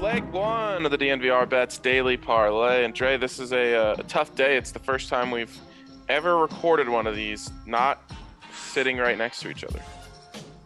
[0.00, 2.84] Leg one of the DNVR Bets Daily Parlay.
[2.84, 4.56] And Dre, this is a, uh, a tough day.
[4.56, 5.56] It's the first time we've
[6.08, 8.12] ever recorded one of these, not
[8.52, 9.80] sitting right next to each other.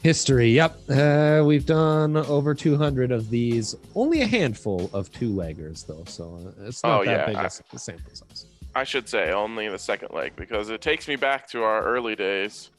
[0.02, 0.50] History.
[0.50, 0.80] Yep.
[0.90, 3.74] Uh, we've done over 200 of these.
[3.94, 6.04] Only a handful of two leggers, though.
[6.06, 7.36] So uh, it's not Oh, that yeah, big
[7.72, 8.46] a sample size.
[8.74, 12.16] I should say only the second leg because it takes me back to our early
[12.16, 12.70] days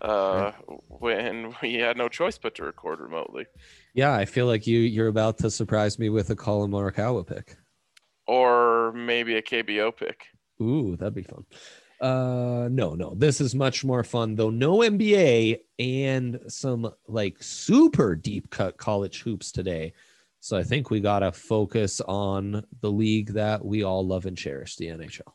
[0.00, 0.52] uh,
[0.88, 3.46] when we had no choice but to record remotely.
[3.94, 7.56] Yeah, I feel like you you're about to surprise me with a Collin Morikawa pick.
[8.26, 10.26] Or maybe a KBO pick.
[10.60, 11.44] Ooh, that'd be fun.
[12.00, 13.14] Uh no, no.
[13.14, 14.50] This is much more fun though.
[14.50, 19.94] No NBA and some like super deep cut college hoops today.
[20.40, 24.36] So I think we got to focus on the league that we all love and
[24.36, 25.32] cherish, the NHL.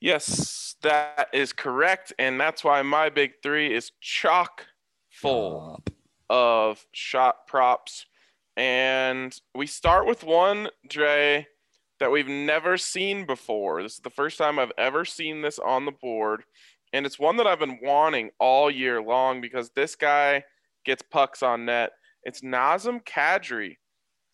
[0.00, 2.12] Yes, that is correct.
[2.18, 4.66] And that's why my big three is chock
[5.10, 5.82] full.
[6.28, 8.06] Of shot props.
[8.56, 11.46] And we start with one, Dre,
[12.00, 13.82] that we've never seen before.
[13.82, 16.42] This is the first time I've ever seen this on the board.
[16.92, 20.44] And it's one that I've been wanting all year long because this guy
[20.84, 21.92] gets pucks on net.
[22.22, 23.76] It's Nazem Kadri,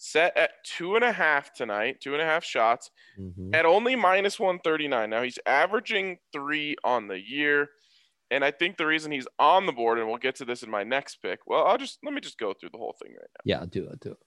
[0.02, 3.54] set at two and a half tonight, two and a half shots Mhm.
[3.54, 5.08] at only minus 139.
[5.10, 7.70] Now he's averaging three on the year.
[8.28, 10.70] And I think the reason he's on the board, and we'll get to this in
[10.70, 11.46] my next pick.
[11.46, 13.40] Well, I'll just let me just go through the whole thing right now.
[13.44, 14.18] Yeah, I do it, do it.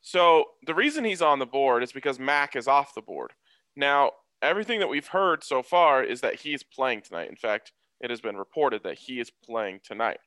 [0.00, 3.34] So the reason he's on the board is because Mac is off the board.
[3.76, 7.28] Now, everything that we've heard so far is that he's playing tonight.
[7.28, 10.20] In fact, it has been reported that he is playing tonight.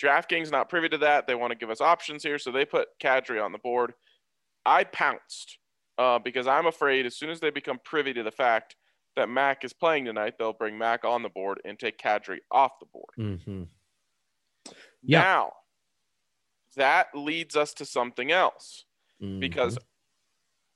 [0.00, 1.26] DraftKings not privy to that.
[1.26, 3.92] They want to give us options here, so they put Kadri on the board.
[4.64, 5.58] I pounced
[5.98, 8.76] uh, because I'm afraid as soon as they become privy to the fact
[9.16, 12.78] that Mac is playing tonight, they'll bring Mac on the board and take Kadri off
[12.78, 13.10] the board.
[13.18, 13.68] Mhm.
[15.02, 15.20] Yeah.
[15.20, 15.52] Now,
[16.76, 18.84] that leads us to something else
[19.40, 19.84] because Mhm.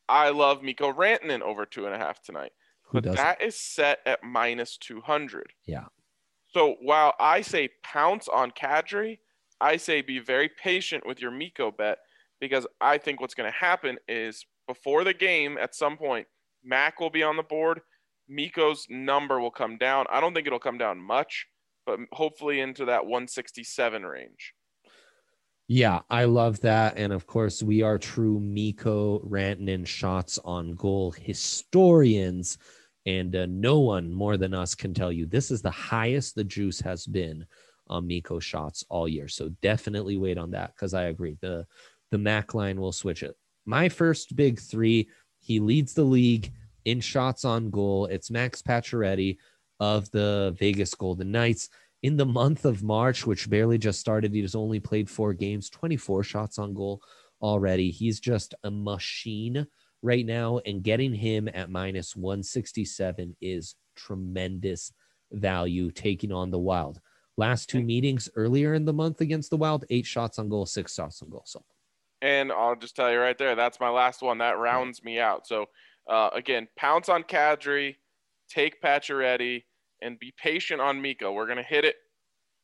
[0.09, 2.53] I love Mikko Rantanen over two and a half tonight,
[2.83, 5.55] who but does that is set at minus 200.
[5.65, 5.87] Yeah.
[6.55, 9.19] So while I say pounce on Kadri,
[9.61, 11.99] I say be very patient with your Mikko bet
[12.41, 16.29] because I think what's going to happen is before the game at some point,
[16.63, 17.81] Mac will be on the board.
[18.29, 20.07] Mikko's number will come down.
[20.11, 21.47] I don't think it'll come down much,
[21.87, 24.55] but hopefully into that 167 range.
[25.67, 26.97] Yeah, I love that.
[26.97, 32.59] And of course, we are true Mikko Rantanen shots on goal historians.
[33.07, 36.45] And uh, no one more than us can tell you this is the highest the
[36.45, 37.47] juice has been
[37.89, 39.29] on Mikko shots all year.
[39.29, 41.37] So definitely wait on that because I agree.
[41.41, 41.67] The
[42.11, 43.37] the Mac line will switch it.
[43.67, 45.09] My first big three,
[45.41, 46.53] he leads the league
[46.85, 48.07] in shots on goal.
[48.07, 49.39] It's Max Pacioretty
[49.81, 51.69] of the Vegas Golden Knights
[52.05, 55.71] in the month of March, which barely just started, he has only played four games,
[55.71, 57.03] 24 shots on goal
[57.41, 57.91] already.
[57.91, 59.67] He's just a machine
[60.05, 64.93] right now, and getting him at minus 167 is tremendous
[65.33, 67.01] value taking on the Wild.
[67.37, 70.95] Last two meetings earlier in the month against the Wild, eight shots on goal, six
[70.95, 71.43] shots on goal.
[71.47, 71.65] So
[72.21, 74.39] And I'll just tell you right there, that's my last one.
[74.39, 75.47] That rounds me out.
[75.47, 75.67] So
[76.09, 77.97] uh, again, pounce on Kadri,
[78.49, 79.65] take Pacioretty,
[80.03, 81.33] and be patient on Mikko.
[81.33, 81.97] We're gonna hit it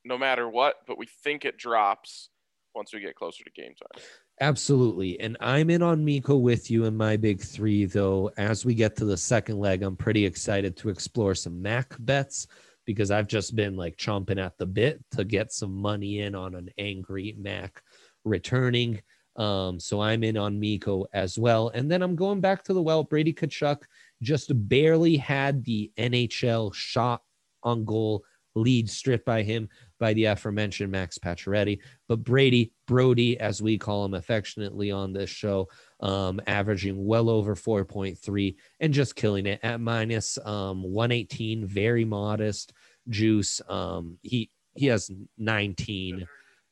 [0.05, 2.29] no matter what, but we think it drops
[2.75, 4.03] once we get closer to game time.
[4.41, 5.21] Absolutely.
[5.21, 8.31] And I'm in on Mikko with you in my big three, though.
[8.39, 12.47] As we get to the second leg, I'm pretty excited to explore some Mac bets
[12.87, 16.55] because I've just been like chomping at the bit to get some money in on
[16.55, 17.83] an angry Mac
[18.25, 19.03] returning.
[19.37, 21.69] Um, so I'm in on Mikko as well.
[21.75, 23.05] And then I'm going back to the well.
[23.05, 23.83] Brady Tkachuk
[24.23, 27.23] just barely had the NHL shot
[27.62, 28.25] on goal
[28.55, 29.69] lead stripped by him
[30.00, 31.78] by the aforementioned Max Pacioretty.
[32.09, 35.69] But Brady, Brody, as we call him affectionately on this show,
[36.00, 42.73] um, averaging well over 4.3 and just killing it at minus um, 118, very modest
[43.08, 43.61] juice.
[43.69, 46.26] Um, he he has 19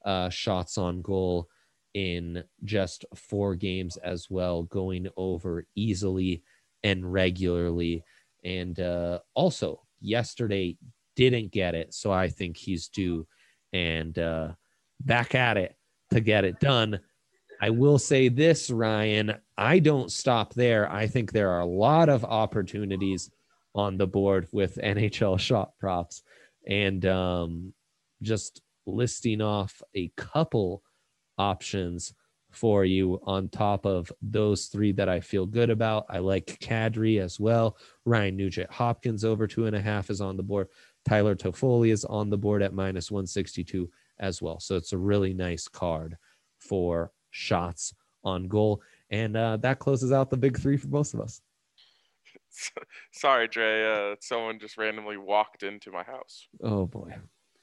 [0.05, 1.49] uh, shots on goal
[1.95, 6.43] in just four games as well, going over easily
[6.83, 8.05] and regularly.
[8.45, 10.77] And uh, also yesterday
[11.19, 13.27] didn't get it, so I think he's due
[13.73, 14.53] and uh,
[15.01, 15.75] back at it
[16.13, 17.01] to get it done.
[17.61, 19.35] I will say this, Ryan.
[19.57, 20.89] I don't stop there.
[20.91, 23.33] I think there are a lot of opportunities
[23.75, 26.23] on the board with NHL shot props,
[26.69, 27.75] and um,
[28.23, 30.85] just listing off a couple
[31.37, 32.15] options
[32.51, 36.07] for you on top of those three that I feel good about.
[36.09, 37.77] I like Kadri as well.
[38.05, 40.69] Ryan Nugent Hopkins over two and a half is on the board.
[41.09, 44.61] Tyler Toffoli is on the board at minus 162 as well.
[44.61, 46.17] So it's a really nice card
[46.59, 48.83] for shots on goal.
[49.11, 51.41] And uh, that closes out the big three for most of us.
[53.13, 54.13] Sorry, Dre.
[54.13, 56.49] Uh, someone just randomly walked into my house.
[56.63, 57.15] Oh boy,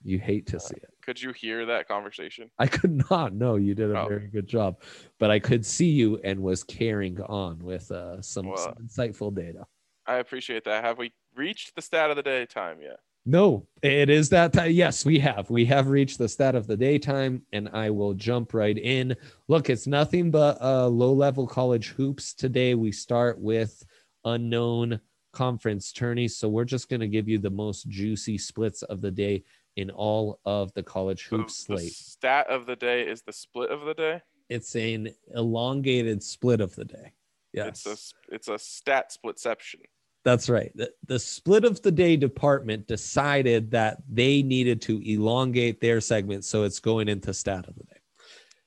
[0.05, 0.89] you hate to see it.
[1.03, 2.49] Could you hear that conversation?
[2.59, 3.33] I could not.
[3.33, 4.07] No, you did a Oh.
[4.07, 4.81] very good job,
[5.19, 9.33] but I could see you and was carrying on with uh, some, Well- some insightful
[9.35, 9.65] data.
[10.07, 10.83] I appreciate that.
[10.83, 12.97] Have we reached the stat of the day time yet?
[13.25, 14.69] No, it is that time.
[14.69, 15.49] Yes, we have.
[15.49, 19.15] We have reached the stat of the daytime, and I will jump right in.
[19.47, 22.75] Look, it's nothing but uh, low level college hoops today.
[22.75, 23.83] We start with
[24.25, 24.99] unknown
[25.33, 26.37] conference tourneys.
[26.37, 29.43] So we're just going to give you the most juicy splits of the day
[29.75, 31.92] in all of the college So hoop the slate.
[31.94, 34.22] stat of the day is the split of the day.
[34.50, 37.13] It's an elongated split of the day.
[37.54, 37.86] Yes.
[37.86, 39.81] It's a it's a stat splitception.
[40.24, 40.72] That's right.
[40.75, 46.45] The, the split of the day department decided that they needed to elongate their segment.
[46.45, 48.00] So it's going into stat of the day.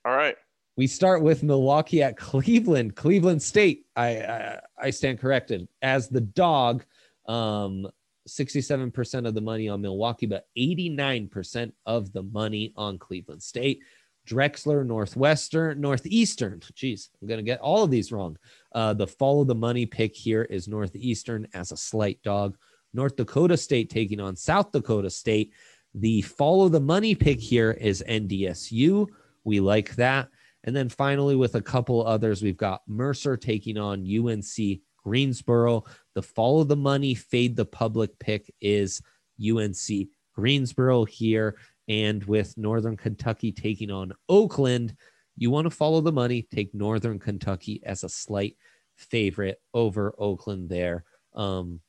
[0.04, 0.36] All right.
[0.76, 3.86] We start with Milwaukee at Cleveland, Cleveland State.
[3.96, 6.84] I I, I stand corrected as the dog.
[7.26, 7.88] Um,
[8.28, 13.82] 67% of the money on Milwaukee, but 89% of the money on Cleveland State.
[14.28, 16.60] Drexler, Northwestern, Northeastern.
[16.60, 18.36] Jeez, I'm going to get all of these wrong.
[18.72, 22.56] Uh, the follow the money pick here is Northeastern as a slight dog.
[22.92, 25.52] North Dakota State taking on South Dakota State.
[25.94, 29.06] The follow the money pick here is NDSU.
[29.44, 30.28] We like that.
[30.64, 35.84] And then finally, with a couple others, we've got Mercer taking on UNC Greensboro.
[36.14, 39.00] The follow the money, fade the public pick is
[39.40, 41.56] UNC Greensboro here.
[41.88, 44.94] And with Northern Kentucky taking on Oakland,
[45.38, 48.56] you want to follow the money, take Northern Kentucky as a slight
[48.96, 51.04] favorite over Oakland there.
[51.34, 51.80] Um,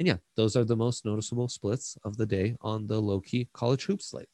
[0.00, 3.48] and yeah, those are the most noticeable splits of the day on the low key
[3.52, 4.28] college hoop slate.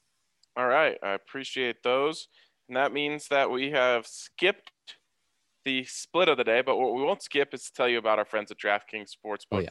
[0.56, 0.96] All right.
[1.02, 2.28] I appreciate those.
[2.68, 4.72] And that means that we have skipped
[5.64, 8.18] the split of the day, but what we won't skip is to tell you about
[8.18, 9.70] our friends at DraftKings Sportsbook, Oh, yeah.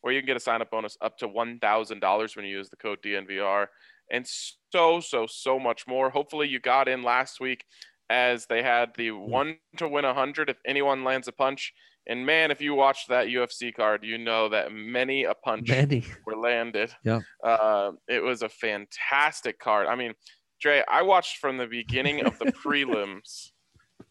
[0.00, 2.76] where you can get a sign up bonus up to $1,000 when you use the
[2.76, 3.66] code DNVR
[4.10, 6.10] and so, so, so much more.
[6.10, 7.64] Hopefully, you got in last week
[8.10, 11.72] as they had the one to win 100 if anyone lands a punch.
[12.08, 16.04] And man, if you watched that UFC card, you know that many a punch Many.
[16.26, 16.92] were landed.
[17.04, 17.20] Yeah.
[17.42, 19.86] Uh, it was a fantastic card.
[19.86, 20.12] I mean,
[20.60, 23.51] Dre, I watched from the beginning of the prelims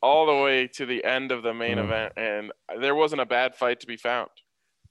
[0.01, 1.83] all the way to the end of the main Oh.
[1.83, 4.29] event, and there wasn't a bad fight to be found.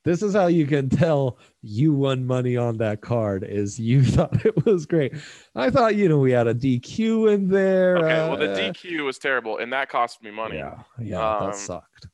[0.02, 4.46] This is how you can tell you won money on that card is you thought
[4.46, 5.12] it was great.
[5.54, 7.96] I thought, you know, we had a DQ in there.
[7.98, 10.56] Okay, well, the uh, DQ was terrible, and that cost me money.
[10.56, 12.06] Yeah, yeah, Um, that sucked.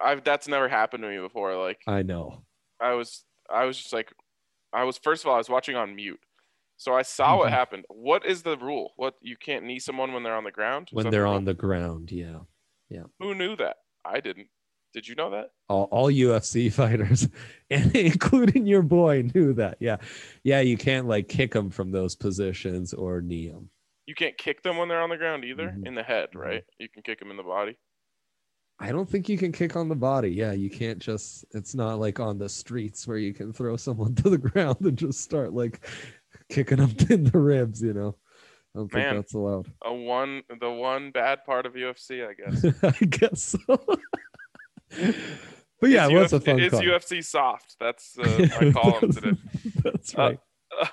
[0.00, 1.56] I've that's never happened to me before.
[1.62, 2.44] Like I know.
[2.80, 4.10] I was, I was just like,
[4.72, 6.20] I was first of all, I was watching on mute,
[6.76, 7.52] so I saw what Mhm.
[7.52, 7.84] happened.
[7.88, 8.92] What is the rule?
[8.96, 10.88] What you can't knee someone when they're on the ground?
[10.90, 11.34] Is When they're rule?
[11.34, 12.40] on the ground, yeah.
[12.88, 13.04] Yeah.
[13.20, 13.76] Who knew that?
[14.04, 14.48] I didn't.
[14.92, 15.50] Did you know that?
[15.68, 17.28] All, all UFC fighters,
[17.70, 19.78] and including your boy, knew that.
[19.80, 19.96] Yeah,
[20.44, 20.60] yeah.
[20.60, 23.70] You can't like kick them from those positions or knee them.
[24.06, 25.68] You can't kick them when they're on the ground either.
[25.76, 25.86] Mhm.
[25.86, 26.40] In the head, Mhm.
[26.40, 26.64] right?
[26.78, 27.76] You can kick them in the body.
[28.78, 30.30] I don't think you can kick on the body.
[30.30, 31.44] Yeah, you can't just.
[31.52, 34.98] It's not like on the streets where you can throw someone to the ground and
[34.98, 35.86] just start like
[36.54, 37.82] kicking them in the ribs.
[37.82, 38.16] You know,
[38.74, 39.70] I don't think that's allowed.
[39.84, 42.64] A one, the one bad part of UFC, I guess.
[42.82, 43.78] I guess so.
[45.80, 46.72] but yeah, was a UFC fun Is.
[46.72, 47.76] UFC soft?
[47.80, 49.32] That's uh, my column today.
[49.82, 50.38] That's Uh, right.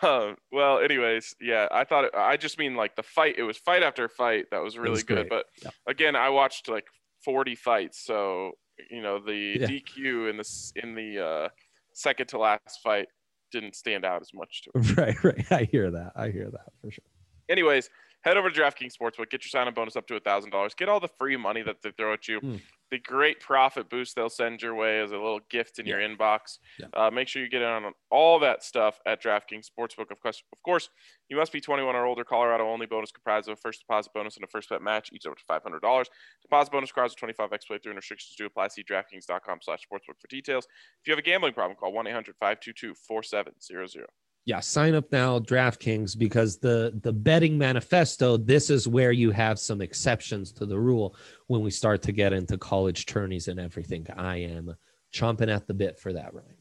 [0.03, 3.36] Um, well, anyways, yeah, I thought it, I just mean like the fight.
[3.39, 5.27] It was fight after fight that was really was good.
[5.27, 5.30] great.
[5.30, 5.72] But Yeah.
[5.88, 6.86] again, I watched like
[7.25, 8.51] 40 fights, so
[8.91, 9.68] you know the Yeah.
[9.68, 11.50] DQ in this in the uh,
[11.94, 13.08] second to last fight
[13.51, 14.93] didn't stand out as much to me.
[14.98, 15.51] right, right.
[15.51, 16.13] I hear that.
[16.15, 17.03] I hear that for sure.
[17.50, 17.89] Anyways,
[18.24, 21.00] head over to DraftKings Sportsbook, get your sign-up bonus up to thousand dollars, get all
[21.00, 22.62] the free money that they throw at you, Mm.
[22.92, 26.60] the great profit boost they'll send your way as a little gift in your inbox.
[26.78, 26.88] Yeah.
[26.94, 30.12] Uh, make sure you get in on all that stuff at DraftKings Sportsbook.
[30.12, 30.90] Of course, of course,
[31.30, 32.25] you must be 21 or older.
[32.25, 35.25] Colorado only bonus comprised of a first deposit bonus and a first bet match, each
[35.25, 36.10] up to $500.
[36.42, 38.68] Deposit bonus requires a 25x playthrough and restrictions do apply.
[38.68, 40.68] See DraftKings.com slash sportsbook for details.
[41.01, 44.06] If you have a gambling problem, call 1-800-522-4700.
[44.45, 49.60] Yeah sign up now draftkings because the the betting manifesto this is where you have
[49.60, 51.15] some exceptions to the rule
[51.48, 54.75] when we start to get into college tourneys and everything i am
[55.13, 56.55] chomping at the bit for that ryan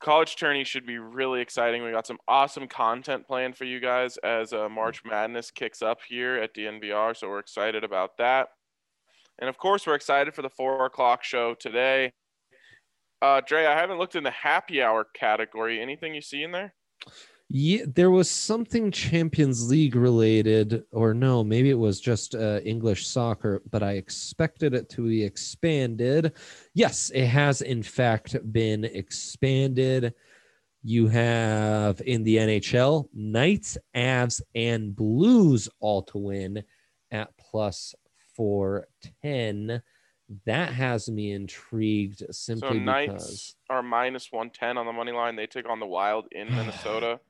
[0.00, 1.84] college tourney should be really exciting.
[1.84, 5.98] We got some awesome content planned for you guys as uh, March Madness kicks up
[6.08, 7.16] here at DNVR.
[7.16, 8.48] So we're excited about that.
[9.38, 12.12] And of course, we're excited for the four o'clock show today.
[13.22, 15.80] Uh, Dre, I haven't looked in the happy hour category.
[15.80, 16.74] Anything you see in there?
[17.52, 23.08] Yeah, there was something Champions League related, or no, maybe it was just uh, English
[23.08, 26.34] soccer, but I expected it to be expanded.
[26.74, 30.14] Yes, it has in fact been expanded.
[30.84, 36.62] You have in the NHL Knights, Avs, and Blues all to win
[37.10, 37.96] at plus
[38.36, 39.82] 410.
[40.46, 42.84] That has me intrigued simply So because.
[42.84, 45.36] Knights are minus 110 on the money line.
[45.36, 47.20] They take on the Wild in Minnesota.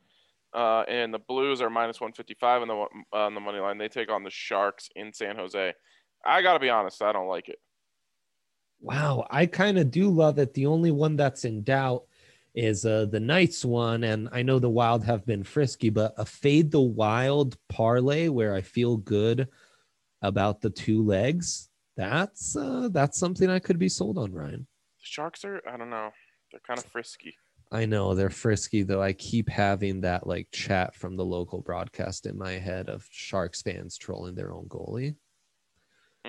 [0.53, 3.79] Uh, and the Blues are minus 155 on the uh, on the money line.
[3.79, 5.73] They take on the Sharks in San Jose.
[6.25, 7.59] I got to be honest, I don't like it.
[8.81, 10.55] Wow, I kind of do love it.
[10.55, 12.05] The only one that's in doubt
[12.55, 16.25] is uh, the Knights one, and I know the Wild have been frisky, but a
[16.25, 19.49] fade the Wild parlay where I feel good
[20.21, 21.70] about the two legs.
[22.01, 24.67] That's uh, that's something I could be sold on, Ryan.
[25.01, 26.13] The Sharks are, I don't know,
[26.51, 27.35] they're kind of frisky.
[27.71, 29.03] I know they're frisky though.
[29.03, 33.61] I keep having that like chat from the local broadcast in my head of Sharks
[33.61, 35.15] fans trolling their own goalie.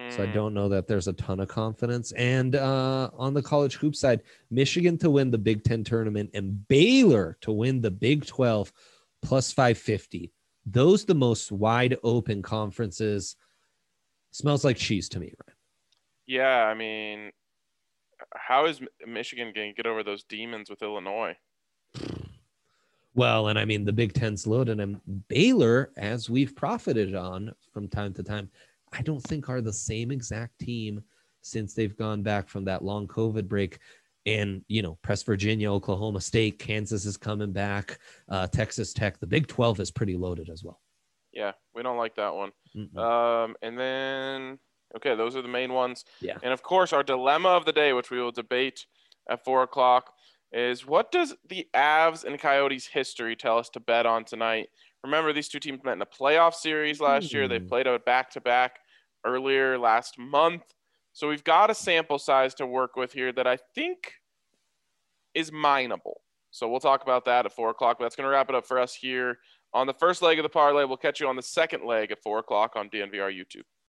[0.10, 2.12] So I Mm, don't know that there's a ton of confidence.
[2.12, 6.68] And uh, on the college hoop side, Michigan to win the Big Ten tournament and
[6.68, 8.74] Baylor to win the Big 12
[9.22, 10.34] plus 550.
[10.66, 13.38] Those the most wide open conferences.
[14.32, 15.56] Smells like cheese to me, right?
[16.32, 17.32] Yeah, I mean,
[18.34, 21.36] how is Michigan going to get over those demons with Illinois?
[23.14, 27.90] Well, and I mean the Big Ten's loaded and Baylor, as we've profited on from
[27.90, 28.50] time to time,
[28.94, 31.04] I don't think are the same exact team
[31.42, 33.80] since they've gone back from that long COVID break.
[34.26, 39.20] And you know, press Virginia, Oklahoma State, Kansas is coming back, uh, Texas Tech.
[39.20, 40.80] The Big Twelve is pretty loaded as well.
[41.34, 42.52] Yeah, we don't like that one.
[42.74, 42.98] Mm-mm.
[42.98, 44.60] Um, and then,
[44.96, 46.06] okay, those are the main ones.
[46.20, 46.38] Yeah.
[46.44, 48.86] And of course, our dilemma of the day, which we will debate
[49.30, 50.14] at four o'clock,
[50.52, 54.68] is what does the Avs and Coyotes history tell us to bet on tonight?
[55.04, 57.48] Remember, these two teams met in a playoff series last year.
[57.48, 57.68] They Hmm.
[57.68, 58.80] played a back to back
[59.26, 60.64] earlier last month.
[61.14, 64.14] So we've got a sample size to work with here that I think
[65.34, 66.22] is mineable.
[66.52, 67.98] So we'll talk about that at four o'clock.
[67.98, 69.40] But that's going to wrap it up for us here
[69.74, 70.84] on the first leg of the parlay.
[70.84, 73.64] We'll catch you on the second leg at four o'clock on DNVR YouTube.